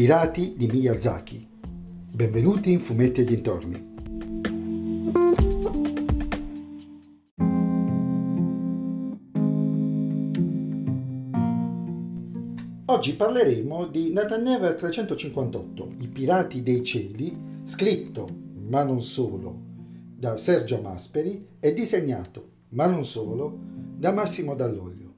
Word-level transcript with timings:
pirati 0.00 0.54
di 0.56 0.66
Miyazaki. 0.66 1.46
Benvenuti 2.10 2.72
in 2.72 2.80
Fumetti 2.80 3.20
e 3.20 3.24
dintorni. 3.24 3.88
Oggi 12.86 13.14
parleremo 13.14 13.88
di 13.88 14.10
Nathaniel 14.14 14.74
358, 14.74 15.88
I 15.98 16.08
pirati 16.08 16.62
dei 16.62 16.82
cieli, 16.82 17.36
scritto, 17.64 18.26
ma 18.70 18.82
non 18.82 19.02
solo, 19.02 19.54
da 20.16 20.38
Sergio 20.38 20.80
Masperi 20.80 21.46
e 21.60 21.74
disegnato, 21.74 22.48
ma 22.70 22.86
non 22.86 23.04
solo, 23.04 23.54
da 23.98 24.14
Massimo 24.14 24.54
Dall'Olio. 24.54 25.14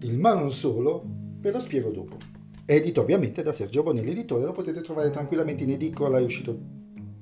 Il 0.00 0.18
ma 0.18 0.34
non 0.34 0.52
solo 0.52 1.02
ve 1.40 1.50
lo 1.50 1.60
spiego 1.60 1.88
dopo. 1.88 2.29
È 2.70 2.74
edito 2.74 3.00
ovviamente 3.00 3.42
da 3.42 3.52
Sergio 3.52 3.82
Bonelli, 3.82 4.12
editore, 4.12 4.44
lo 4.44 4.52
potete 4.52 4.80
trovare 4.80 5.10
tranquillamente 5.10 5.64
in 5.64 5.70
edicola, 5.70 6.18
è 6.18 6.22
uscito 6.22 6.56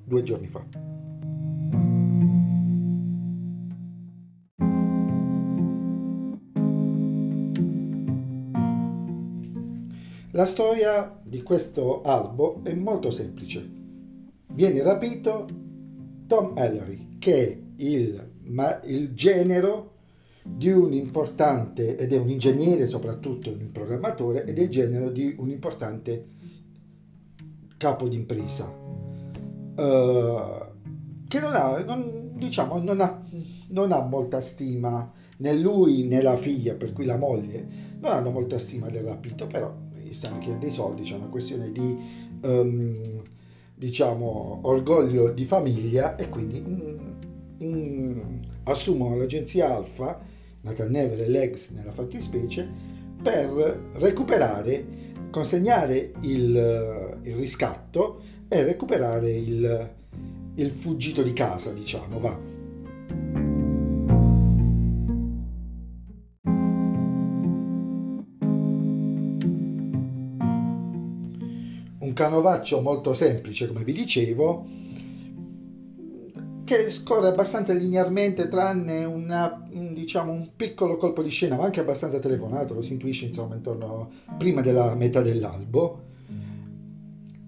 due 0.04 0.22
giorni 0.22 0.46
fa. 0.46 0.62
La 10.32 10.44
storia 10.44 11.18
di 11.24 11.42
questo 11.42 12.02
albo 12.02 12.60
è 12.62 12.74
molto 12.74 13.10
semplice. 13.10 13.66
Viene 14.52 14.82
rapito 14.82 15.48
Tom 16.26 16.58
Ellery, 16.58 17.16
che 17.18 17.48
è 17.48 17.58
il, 17.76 18.32
ma, 18.48 18.82
il 18.84 19.14
genero 19.14 19.97
di 20.56 20.70
un 20.70 20.92
importante, 20.92 21.96
ed 21.96 22.12
è 22.12 22.18
un 22.18 22.28
ingegnere 22.28 22.86
soprattutto, 22.86 23.50
un 23.50 23.70
programmatore, 23.72 24.44
ed 24.44 24.58
è 24.58 24.62
il 24.62 24.68
genero 24.68 25.10
di 25.10 25.34
un 25.38 25.50
importante 25.50 26.27
capo 27.77 28.08
d'impresa, 28.08 28.66
uh, 28.66 29.77
che 31.28 31.40
non 31.40 31.55
ha, 31.55 31.82
non, 31.84 32.32
diciamo, 32.34 32.78
non 32.78 33.00
ha, 33.00 33.22
non 33.68 33.92
ha 33.92 34.02
molta 34.02 34.40
stima 34.40 35.12
né 35.38 35.56
lui 35.56 36.05
né 36.05 36.22
la 36.22 36.36
figlia, 36.36 36.74
per 36.74 36.92
cui 36.92 37.05
la 37.05 37.16
moglie, 37.16 37.66
non 38.00 38.12
hanno 38.12 38.30
molta 38.30 38.58
stima 38.58 38.88
del 38.88 39.05
rapito, 39.05 39.46
però 39.46 39.72
stanno 40.12 40.38
chiedendo 40.38 40.66
dei 40.66 40.74
soldi, 40.74 41.02
c'è 41.02 41.14
una 41.14 41.28
questione 41.28 41.70
di 41.70 41.96
um, 42.42 43.00
diciamo 43.74 44.60
orgoglio 44.62 45.30
di 45.30 45.44
famiglia 45.44 46.16
e 46.16 46.28
quindi 46.28 46.60
mm, 46.60 46.98
mm, 47.62 48.20
assumono 48.64 49.16
l'agenzia 49.16 49.74
Alfa, 49.74 50.18
Nathaniel 50.69 51.20
e 51.20 51.28
Legs 51.28 51.70
nella 51.70 51.92
fattispecie, 51.92 52.69
per 53.22 53.48
recuperare, 53.94 54.84
consegnare 55.30 56.12
il, 56.20 57.19
il 57.22 57.34
riscatto 57.34 58.20
e 58.48 58.62
recuperare 58.62 59.30
il, 59.30 59.94
il 60.55 60.70
fuggito 60.70 61.22
di 61.22 61.33
casa, 61.33 61.72
diciamo, 61.72 62.20
va. 62.20 62.56
canovaccio 72.19 72.80
molto 72.80 73.14
semplice, 73.14 73.69
come 73.69 73.84
vi 73.84 73.92
dicevo, 73.92 74.66
che 76.69 76.91
scorre 76.91 77.28
abbastanza 77.28 77.72
linearmente, 77.72 78.47
tranne 78.47 79.05
una, 79.06 79.66
diciamo, 79.70 80.30
un 80.30 80.50
piccolo 80.55 80.98
colpo 80.98 81.22
di 81.22 81.30
scena, 81.30 81.56
ma 81.56 81.64
anche 81.64 81.80
abbastanza 81.80 82.19
telefonato, 82.19 82.74
lo 82.74 82.83
si 82.83 82.92
intuisce 82.92 83.24
insomma 83.24 83.55
intorno 83.55 84.11
prima 84.36 84.61
della 84.61 84.94
metà 84.94 85.22
dell'albo. 85.22 86.02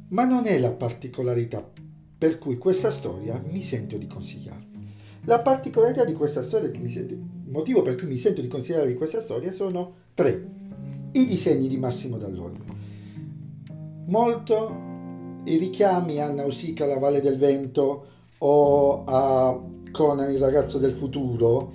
Ma 0.08 0.24
non 0.24 0.46
è 0.46 0.58
la 0.58 0.72
particolarità 0.72 1.64
per 2.19 2.38
cui 2.38 2.56
questa 2.56 2.91
storia 2.91 3.42
mi 3.50 3.62
sento 3.62 3.98
di 3.98 4.06
consigliarvi. 4.06 4.88
La 5.25 5.41
particolarità 5.41 6.06
di 6.06 6.14
questa 6.14 6.41
storia, 6.42 6.70
sento, 6.88 7.12
il 7.12 7.50
motivo 7.50 7.82
per 7.82 7.97
cui 7.97 8.06
mi 8.06 8.16
sento 8.16 8.41
di 8.41 8.48
consigliarvi 8.48 8.94
questa 8.94 9.20
storia 9.20 9.52
sono 9.52 9.94
tre. 10.14 10.48
I 11.12 11.26
disegni 11.26 11.69
di 11.69 11.76
Massimo 11.76 12.16
Dall'Olio 12.16 12.78
molto 14.06 14.88
i 15.44 15.56
richiami 15.56 16.20
a 16.20 16.31
Nausicaa, 16.31 16.87
la 16.87 16.98
Valle 16.98 17.20
del 17.20 17.38
Vento 17.38 18.06
o 18.42 19.04
a 19.04 19.60
Conan, 19.90 20.30
il 20.30 20.38
ragazzo 20.38 20.78
del 20.78 20.92
futuro 20.92 21.72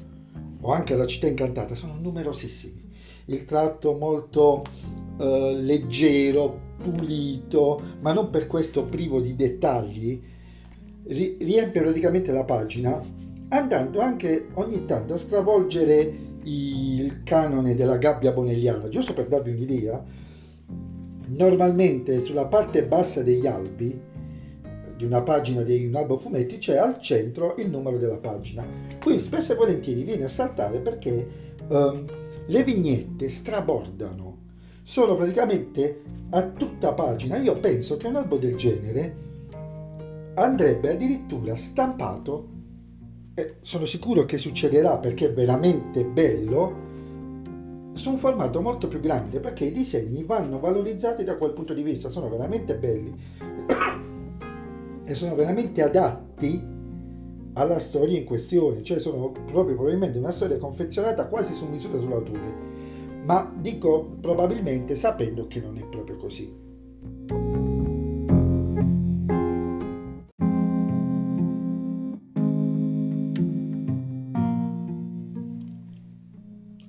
o 0.61 0.71
anche 0.71 0.93
alla 0.93 1.05
città 1.05 1.27
incantata 1.27 1.75
sono 1.75 1.95
numerosissimi. 1.99 2.93
Il 3.25 3.45
tratto 3.45 3.93
molto 3.93 4.63
eh, 5.19 5.57
leggero, 5.59 6.59
pulito, 6.81 7.81
ma 8.01 8.13
non 8.13 8.29
per 8.29 8.47
questo 8.47 8.85
privo 8.85 9.19
di 9.19 9.35
dettagli, 9.35 10.21
ri- 11.07 11.37
riempie 11.39 11.81
praticamente 11.81 12.31
la 12.31 12.43
pagina 12.43 13.03
andando 13.49 13.99
anche 13.99 14.47
ogni 14.53 14.85
tanto 14.85 15.13
a 15.13 15.17
stravolgere 15.17 16.23
il 16.43 17.23
canone 17.23 17.75
della 17.75 17.97
gabbia 17.97 18.31
bonelliana, 18.31 18.87
giusto 18.87 19.13
per 19.13 19.27
darvi 19.27 19.51
un'idea 19.51 20.03
Normalmente 21.27 22.21
sulla 22.21 22.45
parte 22.45 22.85
bassa 22.85 23.23
degli 23.23 23.47
albi 23.47 23.99
di 24.97 25.05
una 25.05 25.21
pagina 25.21 25.61
di 25.61 25.85
un 25.85 25.95
albo 25.95 26.17
fumetti 26.17 26.57
c'è 26.57 26.77
al 26.77 26.99
centro 26.99 27.55
il 27.57 27.69
numero 27.69 27.97
della 27.97 28.17
pagina. 28.17 28.65
Qui 29.01 29.19
spesso 29.19 29.53
e 29.53 29.55
volentieri 29.55 30.03
viene 30.03 30.25
a 30.25 30.29
saltare 30.29 30.79
perché 30.79 31.27
um, 31.67 32.05
le 32.47 32.63
vignette 32.63 33.27
strabordano, 33.27 34.43
sono 34.83 35.15
praticamente 35.15 36.01
a 36.29 36.43
tutta 36.49 36.93
pagina. 36.93 37.37
Io 37.37 37.59
penso 37.59 37.97
che 37.97 38.07
un 38.07 38.15
albo 38.15 38.37
del 38.37 38.55
genere 38.55 39.23
andrebbe 40.35 40.91
addirittura 40.91 41.55
stampato, 41.55 42.49
e 43.33 43.55
sono 43.61 43.85
sicuro 43.85 44.25
che 44.25 44.37
succederà 44.37 44.97
perché 44.97 45.27
è 45.27 45.33
veramente 45.33 46.05
bello, 46.05 46.83
su 47.93 48.09
un 48.09 48.17
formato 48.17 48.61
molto 48.61 48.89
più 48.89 48.99
grande 48.99 49.39
perché 49.39 49.65
i 49.65 49.71
disegni 49.71 50.23
vanno 50.25 50.59
valorizzati 50.59 51.23
da 51.23 51.37
quel 51.37 51.53
punto 51.53 51.73
di 51.73 51.81
vista, 51.81 52.09
sono 52.09 52.29
veramente 52.29 52.75
belli 52.75 53.13
e 55.05 55.13
sono 55.13 55.35
veramente 55.35 55.81
adatti 55.81 56.73
alla 57.53 57.79
storia 57.79 58.17
in 58.17 58.25
questione, 58.25 58.83
cioè 58.83 58.99
sono 58.99 59.31
proprio 59.31 59.75
probabilmente 59.75 60.17
una 60.17 60.31
storia 60.31 60.57
confezionata 60.57 61.27
quasi 61.27 61.53
su 61.53 61.65
misura 61.67 61.99
sull'autore, 61.99 62.53
ma 63.23 63.53
dico 63.59 64.17
probabilmente 64.19 64.95
sapendo 64.95 65.47
che 65.47 65.61
non 65.61 65.77
è 65.77 65.85
proprio 65.85 66.17
così. 66.17 66.63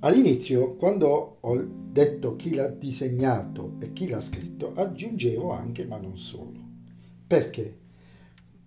All'inizio, 0.01 0.75
quando 0.75 1.37
ho 1.41 1.67
detto 1.91 2.35
chi 2.35 2.53
l'ha 2.53 2.67
disegnato 2.67 3.73
e 3.79 3.93
chi 3.93 4.07
l'ha 4.07 4.21
scritto, 4.21 4.71
aggiungevo 4.73 5.51
anche 5.51 5.85
ma 5.85 5.97
non 5.97 6.17
solo. 6.17 6.65
Perché? 7.25 7.86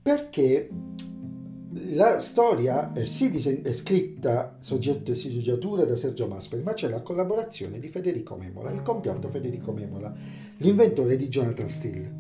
Perché 0.02 0.68
la 1.92 2.20
storia 2.20 2.92
è, 2.92 3.04
sì 3.04 3.30
è 3.62 3.72
scritta 3.72 4.56
soggetto 4.58 5.12
e 5.12 5.14
sceneggiatura 5.14 5.84
da 5.84 5.96
Sergio 5.96 6.26
Masperi, 6.26 6.62
ma 6.62 6.72
c'è 6.72 6.88
la 6.88 7.02
collaborazione 7.02 7.78
di 7.78 7.88
Federico 7.88 8.36
Memola, 8.36 8.70
il 8.70 8.82
compianto 8.82 9.28
Federico 9.28 9.72
Memola, 9.72 10.12
l'inventore 10.58 11.16
di 11.16 11.28
Jonathan 11.28 11.68
Steele. 11.68 12.12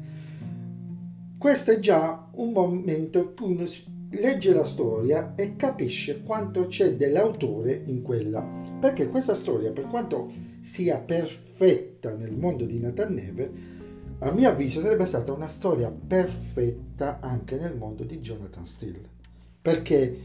Questo 1.38 1.70
è 1.70 1.78
già 1.78 2.28
un 2.34 2.52
momento 2.52 3.18
in 3.18 3.34
cui 3.34 3.52
uno 3.52 3.64
legge 4.10 4.52
la 4.52 4.64
storia 4.64 5.34
e 5.34 5.56
capisce 5.56 6.22
quanto 6.22 6.66
c'è 6.66 6.96
dell'autore 6.96 7.82
in 7.86 8.02
quella 8.02 8.60
perché 8.80 9.08
questa 9.08 9.34
storia, 9.34 9.72
per 9.72 9.86
quanto 9.88 10.28
sia 10.60 10.98
perfetta 10.98 12.16
nel 12.16 12.34
mondo 12.34 12.64
di 12.64 12.78
Nathan 12.78 13.12
Neve, 13.12 13.78
a 14.22 14.30
mio 14.32 14.48
avviso 14.50 14.80
sarebbe 14.80 15.06
stata 15.06 15.32
una 15.32 15.48
storia 15.48 15.90
perfetta 15.90 17.20
anche 17.20 17.56
nel 17.56 17.76
mondo 17.76 18.04
di 18.04 18.20
Jonathan 18.20 18.66
Steele. 18.66 19.08
Perché 19.62 20.18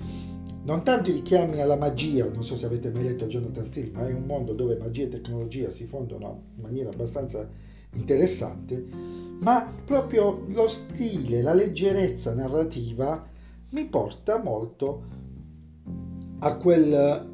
non 0.63 0.83
tanto 0.83 1.09
i 1.09 1.13
richiami 1.13 1.62
alla 1.62 1.77
magia, 1.77 2.30
non 2.30 2.44
so 2.44 2.57
se 2.57 2.65
avete 2.65 2.92
mai 2.92 3.03
letto 3.03 3.27
Jonathan 3.27 3.63
Steele, 3.63 3.92
ma 3.92 4.07
è 4.07 4.13
un 4.13 4.25
mondo 4.25 4.53
dove 4.53 4.77
magia 4.77 5.03
e 5.03 5.09
tecnologia 5.09 5.69
si 5.69 5.86
fondono 5.86 6.42
in 6.56 6.62
maniera 6.62 6.89
abbastanza 6.89 7.47
interessante, 7.94 8.83
ma 9.39 9.71
proprio 9.86 10.44
lo 10.47 10.68
stile, 10.68 11.42
la 11.42 11.53
leggerezza 11.53 12.33
narrativa 12.33 13.25
mi 13.69 13.86
porta 13.86 14.42
molto 14.42 15.03
a 16.39 16.57
quel 16.57 17.33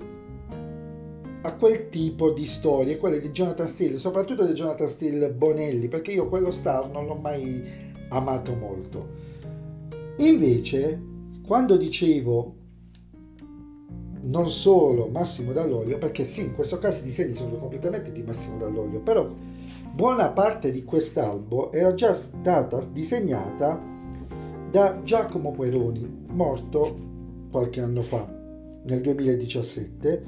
a 1.43 1.55
quel 1.55 1.89
tipo 1.89 2.31
di 2.31 2.45
storie, 2.45 2.97
quelle 2.97 3.19
di 3.19 3.31
Jonathan 3.31 3.67
Steele, 3.67 3.97
soprattutto 3.97 4.45
di 4.45 4.53
Jonathan 4.53 4.87
Steele 4.87 5.31
Bonelli, 5.31 5.87
perché 5.87 6.11
io 6.11 6.27
quello 6.27 6.51
star 6.51 6.89
non 6.89 7.05
l'ho 7.05 7.15
mai 7.15 7.63
amato 8.09 8.55
molto. 8.55 9.07
Invece, 10.17 11.01
quando 11.45 11.77
dicevo 11.77 12.55
non 14.23 14.49
solo 14.49 15.07
Massimo 15.07 15.51
Dall'Olio, 15.51 15.97
perché 15.97 16.25
sì, 16.25 16.45
in 16.45 16.53
questo 16.53 16.77
caso 16.77 17.01
i 17.01 17.05
disegni 17.05 17.33
sono 17.33 17.57
completamente 17.57 18.11
di 18.11 18.21
Massimo 18.21 18.57
Dall'Olio, 18.57 19.01
però 19.01 19.27
buona 19.93 20.29
parte 20.29 20.71
di 20.71 20.83
quest'albo 20.83 21.71
era 21.71 21.95
già 21.95 22.13
stata 22.13 22.79
disegnata 22.91 23.81
da 24.69 25.01
Giacomo 25.03 25.51
Pueroni, 25.51 26.25
morto 26.27 27.09
qualche 27.49 27.81
anno 27.81 28.03
fa, 28.03 28.25
nel 28.85 29.01
2017, 29.01 30.23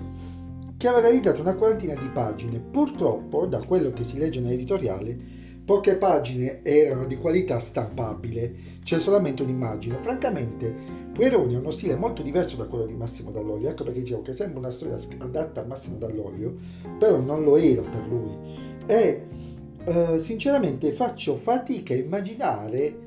che 0.83 0.89
aveva 0.89 1.07
realizzato 1.07 1.39
una 1.39 1.55
quarantina 1.55 1.93
di 1.93 2.09
pagine. 2.09 2.59
Purtroppo, 2.59 3.45
da 3.45 3.63
quello 3.65 3.91
che 3.91 4.03
si 4.03 4.17
legge 4.17 4.41
nell'editoriale, 4.41 5.17
poche 5.63 5.95
pagine 5.95 6.61
erano 6.61 7.05
di 7.05 7.15
qualità 7.15 7.57
stampabile, 7.59 8.53
c'è 8.83 8.99
solamente 8.99 9.43
un'immagine. 9.43 9.95
Francamente, 9.95 10.75
Pueroni 11.13 11.55
ha 11.55 11.59
uno 11.59 11.71
stile 11.71 11.95
molto 11.95 12.21
diverso 12.21 12.57
da 12.57 12.65
quello 12.65 12.85
di 12.85 12.95
Massimo 12.95 13.31
Dall'Olio, 13.31 13.69
ecco 13.69 13.85
perché 13.85 14.01
dicevo 14.01 14.23
che 14.23 14.33
sembra 14.33 14.59
una 14.59 14.71
storia 14.71 14.99
adatta 15.19 15.61
a 15.61 15.65
Massimo 15.65 15.95
Dall'Olio, 15.95 16.53
però 16.99 17.17
non 17.17 17.45
lo 17.45 17.55
era 17.55 17.81
per 17.83 18.05
lui. 18.05 18.83
E 18.85 19.23
eh, 19.85 20.19
sinceramente 20.19 20.91
faccio 20.91 21.37
fatica 21.37 21.93
a 21.93 21.97
immaginare 21.97 23.02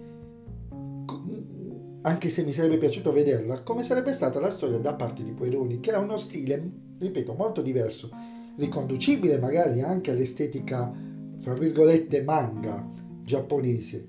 anche 2.06 2.29
se 2.29 2.44
mi 2.44 2.53
sarebbe 2.53 2.79
piaciuto 2.79 3.11
vederla, 3.11 3.62
come 3.62 3.82
sarebbe 3.82 4.12
stata 4.12 4.38
la 4.38 4.50
storia 4.50 4.79
da 4.79 4.94
parte 4.94 5.25
di 5.25 5.32
Pueroni, 5.32 5.81
che 5.81 5.91
ha 5.91 5.99
uno 5.99 6.19
stile, 6.19 6.70
ripeto, 7.00 7.35
molto 7.35 7.62
diverso, 7.62 8.11
riconducibile 8.56 9.38
magari 9.38 9.82
anche 9.82 10.12
all'estetica, 10.12 10.93
fra 11.38 11.55
virgolette, 11.55 12.23
manga 12.23 12.88
giapponese, 13.25 14.06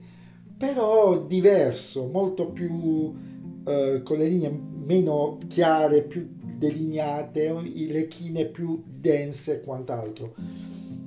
però 0.55 1.25
diverso, 1.25 2.07
molto 2.07 2.51
più 2.51 3.15
eh, 3.65 4.01
con 4.03 4.17
le 4.19 4.27
linee 4.27 4.51
meno 4.51 5.39
chiare, 5.47 6.03
più 6.03 6.29
delineate, 6.39 7.51
le 7.51 8.07
chine 8.07 8.45
più 8.45 8.83
dense 8.85 9.53
e 9.53 9.61
quant'altro. 9.61 10.35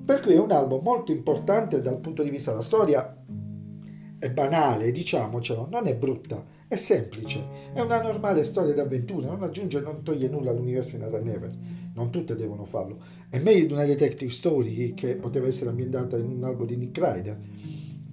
Per 0.05 0.21
cui 0.21 0.33
è 0.33 0.41
un 0.41 0.51
album 0.51 0.83
molto 0.83 1.13
importante 1.13 1.81
dal 1.81 2.01
punto 2.01 2.25
di 2.25 2.31
vista 2.31 2.51
della 2.51 2.65
storia, 2.65 3.17
è 4.19 4.31
banale, 4.31 4.91
diciamocelo, 4.91 5.69
non 5.71 5.87
è 5.87 5.95
brutta, 5.97 6.45
è 6.71 6.77
semplice, 6.77 7.73
è 7.73 7.81
una 7.81 8.01
normale 8.01 8.45
storia 8.45 8.73
d'avventura, 8.73 9.27
non 9.27 9.43
aggiunge 9.43 9.79
e 9.79 9.81
non 9.81 10.05
toglie 10.05 10.29
nulla 10.29 10.53
all'universo 10.53 10.93
di 10.93 11.03
Nathan 11.03 11.25
Never. 11.25 11.51
Non 11.95 12.13
tutte 12.13 12.37
devono 12.37 12.65
farlo. 12.65 13.03
È 13.29 13.41
meglio 13.41 13.67
di 13.67 13.73
una 13.73 13.83
detective 13.83 14.31
story 14.31 14.95
che 14.95 15.17
poteva 15.17 15.49
essere 15.49 15.71
ambientata 15.71 16.17
in 16.17 16.27
un 16.27 16.45
albo 16.45 16.65
di 16.65 16.77
Nick 16.77 16.97
Ryder. 16.97 17.41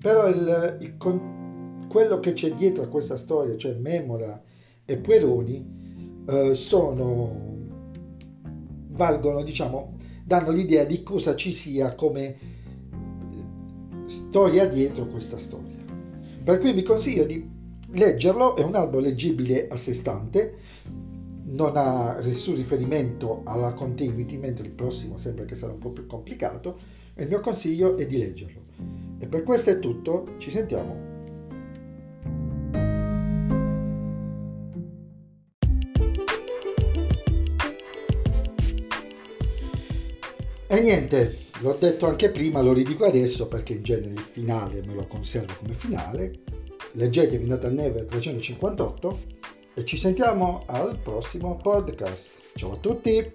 Però 0.01 0.27
il, 0.27 0.77
il, 0.81 0.98
con, 0.98 1.86
quello 1.88 2.19
che 2.19 2.33
c'è 2.33 2.51
dietro 2.56 2.86
a 2.86 2.88
questa 2.88 3.15
storia, 3.15 3.56
cioè 3.57 3.75
Memora 3.75 4.42
e 4.86 4.98
Pueroni, 4.98 6.24
eh, 6.27 6.56
sono 6.56 7.57
valgono, 8.88 9.44
diciamo, 9.44 9.98
danno 10.25 10.50
l'idea 10.50 10.83
di 10.83 11.04
cosa 11.04 11.36
ci 11.36 11.51
sia 11.51 11.94
come 11.94 12.36
storia 14.07 14.65
dietro 14.65 15.06
questa 15.06 15.38
storia. 15.38 15.75
Per 16.44 16.57
cui 16.57 16.74
vi 16.74 16.81
consiglio 16.81 17.24
di 17.24 17.56
leggerlo, 17.91 18.55
è 18.55 18.63
un 18.63 18.75
albo 18.75 18.99
leggibile 18.99 19.67
a 19.67 19.77
sé 19.77 19.93
stante, 19.93 20.55
non 21.45 21.75
ha 21.75 22.19
nessun 22.19 22.55
riferimento 22.55 23.41
alla 23.45 23.73
continuity, 23.73 24.37
mentre 24.37 24.65
il 24.65 24.73
prossimo 24.73 25.17
sembra 25.17 25.45
che 25.45 25.55
sarà 25.55 25.73
un 25.73 25.79
po' 25.79 25.91
più 25.91 26.05
complicato, 26.05 26.77
e 27.13 27.23
il 27.23 27.29
mio 27.29 27.39
consiglio 27.39 27.97
è 27.97 28.05
di 28.05 28.17
leggerlo. 28.17 28.61
E 29.19 29.27
per 29.27 29.43
questo 29.43 29.71
è 29.71 29.79
tutto, 29.79 30.35
ci 30.37 30.51
sentiamo. 30.51 31.15
E 40.69 40.81
niente, 40.81 41.37
l'ho 41.61 41.77
detto 41.79 42.07
anche 42.07 42.29
prima, 42.29 42.61
lo 42.61 42.73
ridico 42.73 43.05
adesso 43.05 43.47
perché 43.47 43.73
in 43.73 43.83
genere 43.83 44.11
il 44.11 44.19
finale 44.19 44.83
me 44.85 44.93
lo 44.93 45.07
conservo 45.07 45.53
come 45.57 45.73
finale, 45.73 46.39
leggetevi 46.97 47.45
Nata 47.45 47.69
Neve 47.69 48.05
358 48.05 49.19
e 49.75 49.85
ci 49.85 49.97
sentiamo 49.97 50.63
al 50.65 50.97
prossimo 50.99 51.55
podcast. 51.55 52.53
Ciao 52.55 52.73
a 52.73 52.77
tutti! 52.77 53.33